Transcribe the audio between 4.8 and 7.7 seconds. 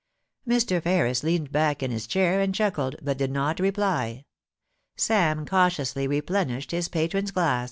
Sam cautiously replenished his patron's glass.